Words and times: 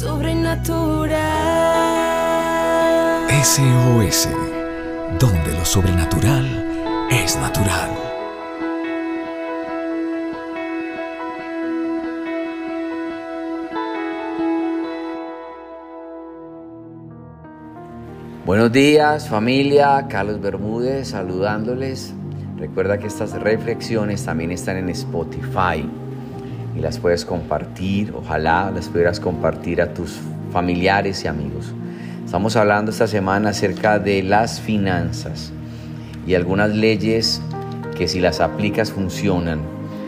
sobrenatural. 0.00 1.10
SOS, 3.44 4.28
donde 5.18 5.52
lo 5.52 5.64
sobrenatural 5.66 6.46
es 7.10 7.36
natural. 7.36 7.90
Buenos 18.46 18.72
días 18.72 19.28
familia, 19.28 20.06
Carlos 20.08 20.40
Bermúdez 20.40 21.08
saludándoles. 21.08 22.14
Recuerda 22.56 22.96
que 22.98 23.06
estas 23.06 23.32
reflexiones 23.32 24.24
también 24.24 24.50
están 24.50 24.78
en 24.78 24.88
Spotify 24.88 25.86
las 26.80 26.98
puedes 26.98 27.24
compartir, 27.24 28.12
ojalá 28.16 28.70
las 28.74 28.88
pudieras 28.88 29.20
compartir 29.20 29.82
a 29.82 29.92
tus 29.92 30.18
familiares 30.52 31.24
y 31.24 31.28
amigos. 31.28 31.74
Estamos 32.24 32.56
hablando 32.56 32.90
esta 32.90 33.06
semana 33.06 33.50
acerca 33.50 33.98
de 33.98 34.22
las 34.22 34.60
finanzas 34.60 35.52
y 36.26 36.34
algunas 36.34 36.70
leyes 36.70 37.42
que 37.96 38.08
si 38.08 38.20
las 38.20 38.40
aplicas 38.40 38.92
funcionan. 38.92 39.60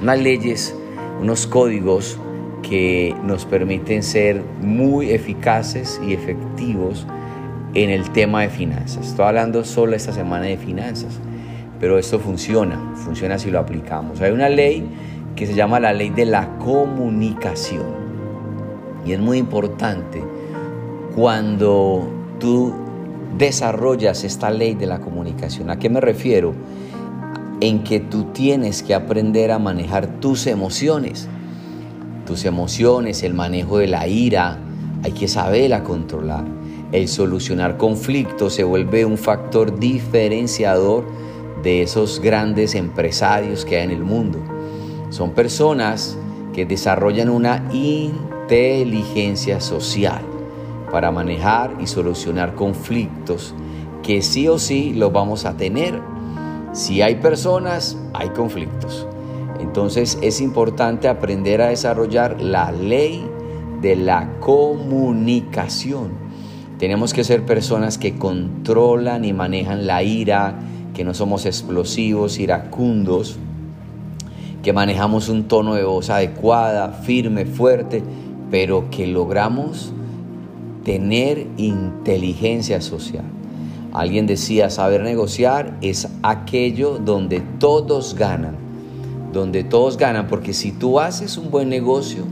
Unas 0.00 0.20
leyes, 0.20 0.74
unos 1.20 1.46
códigos 1.46 2.18
que 2.62 3.14
nos 3.22 3.44
permiten 3.44 4.02
ser 4.02 4.42
muy 4.60 5.10
eficaces 5.10 6.00
y 6.06 6.14
efectivos 6.14 7.06
en 7.74 7.90
el 7.90 8.10
tema 8.10 8.42
de 8.42 8.48
finanzas. 8.48 9.08
Estoy 9.08 9.26
hablando 9.26 9.64
solo 9.64 9.94
esta 9.96 10.12
semana 10.12 10.46
de 10.46 10.56
finanzas, 10.56 11.18
pero 11.80 11.98
esto 11.98 12.18
funciona, 12.18 12.78
funciona 12.94 13.38
si 13.38 13.50
lo 13.50 13.58
aplicamos. 13.58 14.20
Hay 14.20 14.32
una 14.32 14.48
ley 14.48 14.88
que 15.36 15.46
se 15.46 15.54
llama 15.54 15.80
la 15.80 15.92
ley 15.92 16.10
de 16.10 16.26
la 16.26 16.58
comunicación 16.58 18.04
y 19.04 19.12
es 19.12 19.20
muy 19.20 19.38
importante 19.38 20.22
cuando 21.14 22.08
tú 22.38 22.72
desarrollas 23.36 24.24
esta 24.24 24.50
ley 24.50 24.74
de 24.74 24.86
la 24.86 25.00
comunicación. 25.00 25.70
¿A 25.70 25.78
qué 25.78 25.90
me 25.90 26.00
refiero? 26.00 26.54
En 27.60 27.84
que 27.84 28.00
tú 28.00 28.24
tienes 28.32 28.82
que 28.82 28.94
aprender 28.94 29.50
a 29.52 29.58
manejar 29.58 30.20
tus 30.20 30.46
emociones. 30.46 31.28
Tus 32.26 32.44
emociones, 32.44 33.22
el 33.22 33.34
manejo 33.34 33.78
de 33.78 33.88
la 33.88 34.06
ira, 34.06 34.58
hay 35.02 35.12
que 35.12 35.28
saberla 35.28 35.84
controlar 35.84 36.44
el 36.94 37.08
solucionar 37.08 37.76
conflictos 37.76 38.54
se 38.54 38.62
vuelve 38.62 39.04
un 39.04 39.18
factor 39.18 39.80
diferenciador 39.80 41.04
de 41.64 41.82
esos 41.82 42.20
grandes 42.20 42.76
empresarios 42.76 43.64
que 43.64 43.78
hay 43.78 43.84
en 43.84 43.90
el 43.90 44.04
mundo. 44.04 44.38
Son 45.14 45.30
personas 45.30 46.18
que 46.52 46.66
desarrollan 46.66 47.28
una 47.28 47.68
inteligencia 47.72 49.60
social 49.60 50.22
para 50.90 51.12
manejar 51.12 51.76
y 51.78 51.86
solucionar 51.86 52.56
conflictos 52.56 53.54
que 54.02 54.22
sí 54.22 54.48
o 54.48 54.58
sí 54.58 54.92
los 54.92 55.12
vamos 55.12 55.44
a 55.44 55.56
tener. 55.56 56.02
Si 56.72 57.00
hay 57.00 57.14
personas, 57.14 57.96
hay 58.12 58.30
conflictos. 58.30 59.06
Entonces 59.60 60.18
es 60.20 60.40
importante 60.40 61.06
aprender 61.06 61.62
a 61.62 61.68
desarrollar 61.68 62.40
la 62.40 62.72
ley 62.72 63.24
de 63.80 63.94
la 63.94 64.40
comunicación 64.40 66.24
tenemos 66.78 67.14
que 67.14 67.22
ser 67.22 67.44
personas 67.44 67.98
que 67.98 68.16
controlan 68.16 69.24
y 69.24 69.32
manejan 69.32 69.86
la 69.86 70.02
ira, 70.02 70.58
que 70.92 71.04
no 71.04 71.14
somos 71.14 71.46
explosivos, 71.46 72.38
iracundos, 72.40 73.38
que 74.64 74.72
manejamos 74.72 75.28
un 75.28 75.44
tono 75.44 75.74
de 75.74 75.84
voz 75.84 76.08
adecuada, 76.08 76.88
firme, 76.88 77.44
fuerte, 77.44 78.02
pero 78.50 78.88
que 78.90 79.06
logramos 79.06 79.92
tener 80.84 81.46
inteligencia 81.58 82.80
social. 82.80 83.24
Alguien 83.92 84.26
decía, 84.26 84.70
saber 84.70 85.02
negociar 85.02 85.76
es 85.82 86.08
aquello 86.22 86.98
donde 86.98 87.42
todos 87.58 88.14
ganan, 88.14 88.56
donde 89.34 89.64
todos 89.64 89.98
ganan, 89.98 90.28
porque 90.28 90.54
si 90.54 90.72
tú 90.72 90.98
haces 90.98 91.36
un 91.36 91.50
buen 91.50 91.68
negocio 91.68 92.24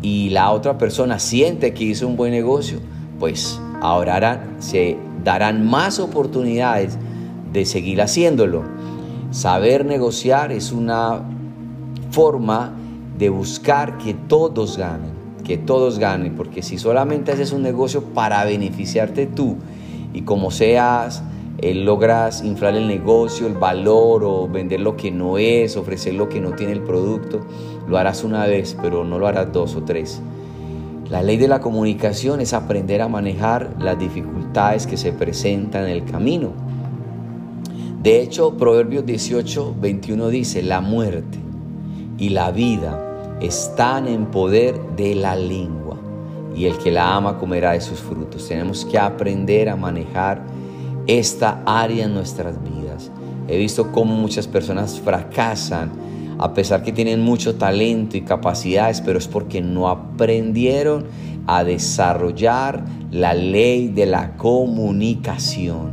y 0.00 0.30
la 0.30 0.52
otra 0.52 0.78
persona 0.78 1.18
siente 1.18 1.74
que 1.74 1.84
hizo 1.84 2.06
un 2.06 2.16
buen 2.16 2.30
negocio, 2.30 2.78
pues 3.18 3.60
ahora 3.80 4.46
se 4.60 4.96
darán 5.24 5.66
más 5.66 5.98
oportunidades 5.98 6.96
de 7.52 7.64
seguir 7.64 8.00
haciéndolo. 8.00 8.62
Saber 9.32 9.84
negociar 9.84 10.52
es 10.52 10.70
una 10.70 11.22
forma 12.14 12.72
de 13.18 13.28
buscar 13.28 13.98
que 13.98 14.14
todos 14.14 14.78
ganen, 14.78 15.10
que 15.44 15.58
todos 15.58 15.98
ganen, 15.98 16.36
porque 16.36 16.62
si 16.62 16.78
solamente 16.78 17.32
haces 17.32 17.50
un 17.50 17.62
negocio 17.62 18.04
para 18.04 18.44
beneficiarte 18.44 19.26
tú 19.26 19.56
y 20.12 20.22
como 20.22 20.52
seas, 20.52 21.24
eh, 21.58 21.74
logras 21.74 22.44
inflar 22.44 22.76
el 22.76 22.86
negocio, 22.86 23.48
el 23.48 23.54
valor 23.54 24.22
o 24.22 24.46
vender 24.48 24.78
lo 24.78 24.96
que 24.96 25.10
no 25.10 25.38
es, 25.38 25.76
ofrecer 25.76 26.14
lo 26.14 26.28
que 26.28 26.40
no 26.40 26.52
tiene 26.52 26.72
el 26.72 26.82
producto, 26.82 27.40
lo 27.88 27.98
harás 27.98 28.22
una 28.22 28.46
vez, 28.46 28.76
pero 28.80 29.02
no 29.02 29.18
lo 29.18 29.26
harás 29.26 29.52
dos 29.52 29.74
o 29.74 29.82
tres. 29.82 30.22
La 31.10 31.20
ley 31.20 31.36
de 31.36 31.48
la 31.48 31.60
comunicación 31.60 32.40
es 32.40 32.52
aprender 32.52 33.02
a 33.02 33.08
manejar 33.08 33.74
las 33.80 33.98
dificultades 33.98 34.86
que 34.86 34.96
se 34.96 35.12
presentan 35.12 35.84
en 35.84 35.90
el 35.90 36.04
camino. 36.04 36.52
De 38.04 38.22
hecho, 38.22 38.56
Proverbios 38.56 39.04
18, 39.04 39.74
21 39.80 40.28
dice, 40.28 40.62
la 40.62 40.80
muerte 40.80 41.43
y 42.18 42.30
la 42.30 42.50
vida 42.50 43.36
están 43.40 44.08
en 44.08 44.26
poder 44.26 44.80
de 44.96 45.14
la 45.14 45.36
lengua 45.36 45.96
y 46.54 46.66
el 46.66 46.78
que 46.78 46.90
la 46.90 47.14
ama 47.14 47.38
comerá 47.38 47.72
de 47.72 47.80
sus 47.80 48.00
frutos. 48.00 48.48
Tenemos 48.48 48.84
que 48.84 48.98
aprender 48.98 49.68
a 49.68 49.76
manejar 49.76 50.42
esta 51.06 51.62
área 51.66 52.04
en 52.04 52.14
nuestras 52.14 52.56
vidas. 52.62 53.10
He 53.48 53.58
visto 53.58 53.92
cómo 53.92 54.14
muchas 54.14 54.46
personas 54.46 55.00
fracasan 55.00 55.90
a 56.38 56.52
pesar 56.52 56.82
que 56.82 56.92
tienen 56.92 57.20
mucho 57.20 57.56
talento 57.56 58.16
y 58.16 58.22
capacidades, 58.22 59.00
pero 59.00 59.18
es 59.18 59.28
porque 59.28 59.60
no 59.60 59.88
aprendieron 59.88 61.06
a 61.46 61.62
desarrollar 61.62 62.84
la 63.10 63.34
ley 63.34 63.88
de 63.88 64.06
la 64.06 64.36
comunicación. 64.36 65.92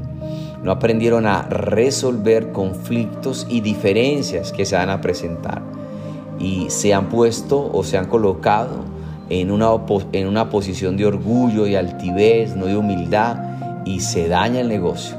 No 0.63 0.71
aprendieron 0.71 1.25
a 1.25 1.43
resolver 1.43 2.51
conflictos 2.51 3.47
y 3.49 3.61
diferencias 3.61 4.51
que 4.51 4.65
se 4.65 4.75
van 4.75 4.89
a 4.89 5.01
presentar. 5.01 5.70
Y 6.41 6.69
se 6.69 6.93
han 6.93 7.09
puesto 7.09 7.69
o 7.71 7.83
se 7.83 7.97
han 7.97 8.07
colocado 8.07 8.83
en 9.29 9.51
una, 9.51 9.69
en 10.11 10.27
una 10.27 10.49
posición 10.49 10.97
de 10.97 11.05
orgullo 11.05 11.67
y 11.67 11.75
altivez, 11.75 12.55
no 12.55 12.65
de 12.65 12.75
humildad, 12.75 13.37
y 13.85 13.99
se 13.99 14.27
daña 14.27 14.59
el 14.59 14.67
negocio. 14.67 15.15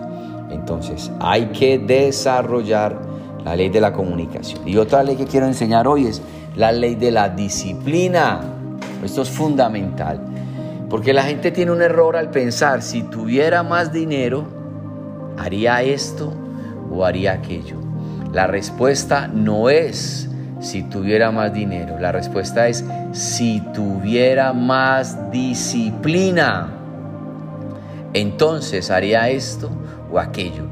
Entonces 0.50 1.11
hay 1.21 1.47
que 1.47 1.78
desarrollar 1.78 2.99
la 3.44 3.56
ley 3.56 3.69
de 3.69 3.81
la 3.81 3.93
comunicación. 3.93 4.66
Y 4.66 4.77
otra 4.77 5.03
ley 5.03 5.16
que 5.16 5.27
quiero 5.27 5.47
enseñar 5.47 5.88
hoy 5.88 6.06
es 6.06 6.21
la 6.56 6.72
ley 6.72 6.94
de 6.94 7.11
la 7.11 7.28
disciplina. 7.28 8.41
Esto 9.05 9.22
es 9.22 9.31
fundamental, 9.31 10.21
porque 10.91 11.12
la 11.12 11.22
gente 11.22 11.50
tiene 11.50 11.72
un 11.72 11.82
error 11.82 12.16
al 12.16 12.31
pensar, 12.31 12.82
si 12.82 13.03
tuviera 13.05 13.62
más 13.62 13.93
dinero, 13.93 14.44
haría 15.38 15.82
esto 15.82 16.32
o 16.91 17.05
haría 17.05 17.32
aquello. 17.32 17.77
La 18.32 18.47
respuesta 18.47 19.27
no 19.27 19.71
es 19.71 20.28
si 20.62 20.84
tuviera 20.84 21.33
más 21.33 21.53
dinero, 21.53 21.99
la 21.99 22.12
respuesta 22.12 22.69
es 22.69 22.84
si 23.11 23.61
tuviera 23.75 24.53
más 24.53 25.31
disciplina. 25.33 26.69
Entonces 28.15 28.91
haría 28.91 29.28
esto 29.28 29.71
o 30.11 30.21
aquello. 30.21 30.65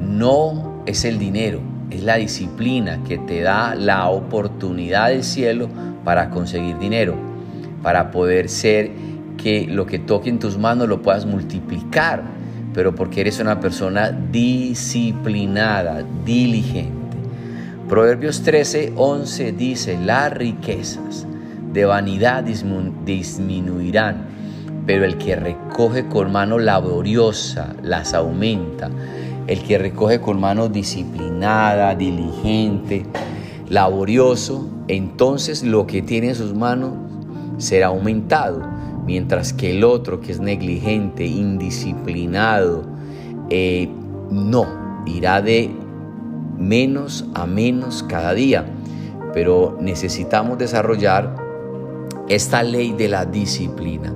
No 0.00 0.82
es 0.86 1.04
el 1.04 1.18
dinero, 1.18 1.60
es 1.90 2.02
la 2.02 2.16
disciplina 2.16 3.00
que 3.06 3.18
te 3.18 3.42
da 3.42 3.74
la 3.74 4.08
oportunidad 4.08 5.10
del 5.10 5.22
cielo 5.22 5.68
para 6.04 6.30
conseguir 6.30 6.78
dinero, 6.78 7.14
para 7.82 8.10
poder 8.10 8.48
ser 8.48 8.92
que 9.36 9.66
lo 9.66 9.84
que 9.84 9.98
toque 9.98 10.30
en 10.30 10.38
tus 10.38 10.56
manos 10.56 10.88
lo 10.88 11.02
puedas 11.02 11.26
multiplicar, 11.26 12.22
pero 12.72 12.94
porque 12.94 13.20
eres 13.20 13.40
una 13.40 13.60
persona 13.60 14.10
disciplinada, 14.10 16.02
diligente. 16.24 17.03
Proverbios 17.88 18.42
13, 18.42 18.94
11 18.96 19.52
dice, 19.52 19.98
las 20.02 20.32
riquezas 20.32 21.26
de 21.74 21.84
vanidad 21.84 22.42
disminuirán, 22.42 24.26
pero 24.86 25.04
el 25.04 25.18
que 25.18 25.36
recoge 25.36 26.06
con 26.06 26.32
mano 26.32 26.58
laboriosa 26.58 27.76
las 27.82 28.14
aumenta. 28.14 28.90
El 29.46 29.62
que 29.62 29.76
recoge 29.76 30.22
con 30.22 30.40
mano 30.40 30.70
disciplinada, 30.70 31.94
diligente, 31.94 33.04
laborioso, 33.68 34.66
entonces 34.88 35.62
lo 35.62 35.86
que 35.86 36.00
tiene 36.00 36.28
en 36.28 36.34
sus 36.36 36.54
manos 36.54 36.92
será 37.58 37.88
aumentado, 37.88 38.62
mientras 39.04 39.52
que 39.52 39.72
el 39.72 39.84
otro 39.84 40.22
que 40.22 40.32
es 40.32 40.40
negligente, 40.40 41.26
indisciplinado, 41.26 42.82
eh, 43.50 43.90
no, 44.30 44.66
irá 45.04 45.42
de 45.42 45.83
menos 46.58 47.24
a 47.34 47.46
menos 47.46 48.02
cada 48.02 48.34
día. 48.34 48.66
Pero 49.32 49.76
necesitamos 49.80 50.58
desarrollar 50.58 51.34
esta 52.28 52.62
ley 52.62 52.92
de 52.92 53.08
la 53.08 53.26
disciplina 53.26 54.12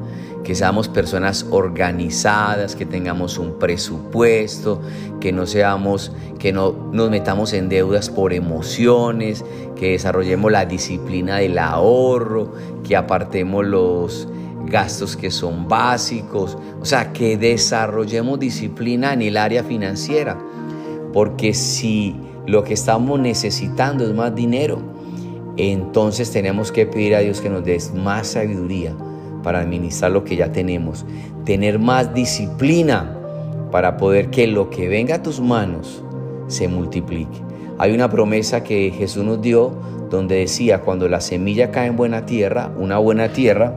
que 0.49 0.55
seamos 0.55 0.89
personas 0.89 1.45
organizadas, 1.51 2.75
que 2.75 2.87
tengamos 2.87 3.37
un 3.37 3.59
presupuesto, 3.59 4.81
que 5.21 5.31
no 5.31 5.45
seamos, 5.45 6.11
que 6.39 6.55
no 6.55 6.73
nos 6.91 7.11
metamos 7.11 7.53
en 7.53 7.69
deudas 7.69 8.09
por 8.09 8.33
emociones, 8.33 9.45
que 9.77 9.91
desarrollemos 9.91 10.51
la 10.51 10.65
disciplina 10.65 11.37
del 11.37 11.59
ahorro, 11.59 12.55
que 12.83 12.97
apartemos 12.97 13.67
los 13.67 14.27
gastos 14.65 15.19
que 15.19 15.31
son 15.31 15.69
básicos, 15.69 16.57
o 16.81 16.85
sea, 16.87 17.13
que 17.13 17.37
desarrollemos 17.37 18.41
disciplina 18.41 19.13
en 19.13 19.21
el 19.21 19.37
área 19.37 19.65
financiera, 19.65 20.39
porque 21.13 21.53
si 21.53 22.17
lo 22.49 22.65
que 22.65 22.75
estamos 22.75 23.21
necesitando 23.21 24.05
es 24.05 24.15
más 24.15 24.35
dinero, 24.35 24.79
entonces 25.57 26.31
tenemos 26.31 26.73
que 26.73 26.87
pedir 26.87 27.15
a 27.15 27.21
Dios 27.21 27.41
que 27.41 27.51
nos 27.51 27.65
dé 27.65 27.79
más 27.95 28.29
sabiduría 28.29 28.95
para 29.43 29.61
administrar 29.61 30.11
lo 30.13 30.25
que 30.25 30.37
ya 30.37 30.51
tenemos, 30.51 31.05
tener 31.45 31.79
más 31.79 32.15
disciplina 32.15 33.17
para 33.71 33.99
poder 33.99 34.31
que 34.31 34.47
lo 34.47 34.71
que 34.71 34.89
venga 34.89 35.17
a 35.17 35.23
tus 35.23 35.41
manos 35.41 36.03
se 36.47 36.69
multiplique. 36.69 37.39
Hay 37.79 37.93
una 37.93 38.09
promesa 38.09 38.65
que 38.65 38.93
Jesús 38.97 39.25
nos 39.25 39.43
dio 39.43 39.73
donde 40.11 40.37
decía, 40.37 40.81
cuando 40.81 41.07
la 41.09 41.21
semilla 41.21 41.71
cae 41.71 41.89
en 41.89 41.97
buena 41.97 42.25
tierra, 42.25 42.73
una 42.79 42.97
buena 42.99 43.29
tierra 43.29 43.75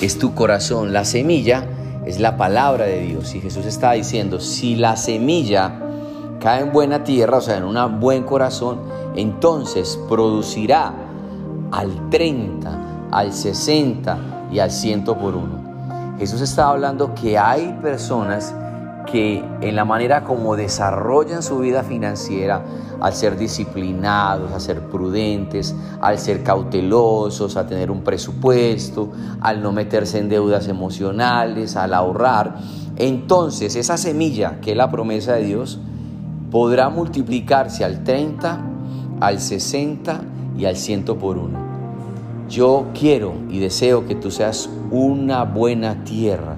es 0.00 0.18
tu 0.18 0.34
corazón, 0.34 0.92
la 0.92 1.04
semilla 1.04 1.66
es 2.06 2.18
la 2.18 2.36
palabra 2.36 2.86
de 2.86 3.00
Dios. 3.00 3.34
Y 3.34 3.40
Jesús 3.40 3.66
está 3.66 3.92
diciendo, 3.92 4.40
si 4.40 4.74
la 4.74 4.96
semilla 4.96 5.80
cae 6.42 6.62
en 6.62 6.72
buena 6.72 7.04
tierra, 7.04 7.38
o 7.38 7.40
sea, 7.40 7.58
en 7.58 7.64
un 7.64 8.00
buen 8.00 8.24
corazón, 8.24 8.80
entonces 9.14 9.98
producirá 10.08 10.92
al 11.70 12.10
30, 12.10 13.08
al 13.12 13.32
60 13.32 14.48
y 14.50 14.58
al 14.58 14.72
ciento 14.72 15.16
por 15.16 15.36
uno. 15.36 15.62
Jesús 16.18 16.40
está 16.40 16.68
hablando 16.68 17.14
que 17.14 17.38
hay 17.38 17.78
personas 17.80 18.54
que 19.10 19.44
en 19.60 19.76
la 19.76 19.84
manera 19.84 20.24
como 20.24 20.56
desarrollan 20.56 21.42
su 21.42 21.58
vida 21.58 21.84
financiera, 21.84 22.64
al 23.00 23.12
ser 23.14 23.36
disciplinados, 23.36 24.52
a 24.52 24.58
ser 24.60 24.80
prudentes, 24.88 25.74
al 26.00 26.18
ser 26.18 26.42
cautelosos, 26.42 27.56
a 27.56 27.66
tener 27.66 27.90
un 27.90 28.02
presupuesto, 28.02 29.10
al 29.40 29.62
no 29.62 29.72
meterse 29.72 30.18
en 30.18 30.28
deudas 30.28 30.68
emocionales, 30.68 31.76
al 31.76 31.94
ahorrar, 31.94 32.56
entonces 32.96 33.76
esa 33.76 33.96
semilla, 33.96 34.60
que 34.60 34.72
es 34.72 34.76
la 34.76 34.90
promesa 34.90 35.34
de 35.34 35.44
Dios, 35.44 35.78
podrá 36.52 36.90
multiplicarse 36.90 37.82
al 37.82 38.04
30, 38.04 38.60
al 39.20 39.40
60 39.40 40.20
y 40.56 40.66
al 40.66 40.76
ciento 40.76 41.18
por 41.18 41.38
uno. 41.38 41.58
Yo 42.48 42.88
quiero 42.92 43.32
y 43.48 43.58
deseo 43.58 44.06
que 44.06 44.14
tú 44.14 44.30
seas 44.30 44.68
una 44.90 45.44
buena 45.44 46.04
tierra 46.04 46.56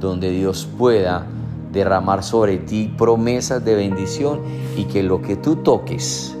donde 0.00 0.30
Dios 0.30 0.68
pueda 0.78 1.26
derramar 1.72 2.22
sobre 2.22 2.58
ti 2.58 2.94
promesas 2.96 3.64
de 3.64 3.74
bendición 3.74 4.40
y 4.76 4.84
que 4.84 5.02
lo 5.02 5.20
que 5.20 5.34
tú 5.34 5.56
toques, 5.56 6.36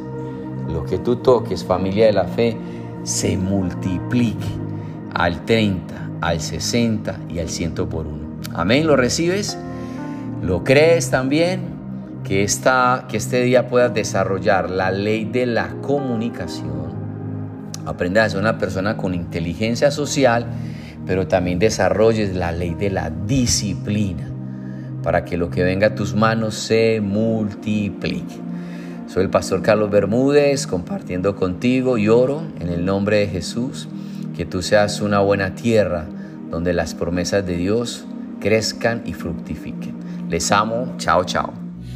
lo 0.72 0.84
que 0.84 0.98
tú 0.98 1.16
toques, 1.16 1.64
familia 1.64 2.06
de 2.06 2.12
la 2.12 2.24
fe, 2.24 2.56
se 3.02 3.36
multiplique 3.36 4.46
al 5.12 5.44
30, 5.44 6.10
al 6.20 6.40
60 6.40 7.18
y 7.28 7.40
al 7.40 7.48
100 7.48 7.74
por 7.74 8.06
uno. 8.06 8.38
Amén, 8.54 8.86
¿lo 8.86 8.94
recibes? 8.94 9.58
¿Lo 10.40 10.62
crees 10.62 11.10
también? 11.10 11.71
Que, 12.32 12.44
esta, 12.44 13.04
que 13.10 13.18
este 13.18 13.42
día 13.42 13.68
puedas 13.68 13.92
desarrollar 13.92 14.70
la 14.70 14.90
ley 14.90 15.26
de 15.26 15.44
la 15.44 15.68
comunicación 15.82 16.94
aprendas 17.84 18.24
a 18.24 18.30
ser 18.30 18.40
una 18.40 18.56
persona 18.56 18.96
con 18.96 19.12
inteligencia 19.12 19.90
social, 19.90 20.46
pero 21.04 21.28
también 21.28 21.58
desarrolles 21.58 22.34
la 22.34 22.50
ley 22.50 22.72
de 22.72 22.88
la 22.88 23.10
disciplina 23.10 24.30
para 25.02 25.26
que 25.26 25.36
lo 25.36 25.50
que 25.50 25.62
venga 25.62 25.88
a 25.88 25.94
tus 25.94 26.14
manos 26.14 26.54
se 26.54 27.02
multiplique. 27.02 28.36
Soy 29.08 29.24
el 29.24 29.28
pastor 29.28 29.60
Carlos 29.60 29.90
Bermúdez 29.90 30.66
compartiendo 30.66 31.36
contigo 31.36 31.98
y 31.98 32.08
oro 32.08 32.44
en 32.60 32.70
el 32.70 32.86
nombre 32.86 33.18
de 33.18 33.26
Jesús 33.26 33.90
que 34.34 34.46
tú 34.46 34.62
seas 34.62 35.02
una 35.02 35.20
buena 35.20 35.54
tierra 35.54 36.06
donde 36.50 36.72
las 36.72 36.94
promesas 36.94 37.44
de 37.44 37.58
Dios 37.58 38.06
crezcan 38.40 39.02
y 39.04 39.12
fructifiquen. 39.12 39.96
Les 40.30 40.50
amo, 40.50 40.94
chao, 40.96 41.24
chao. 41.24 41.71